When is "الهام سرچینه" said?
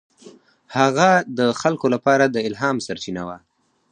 2.47-3.21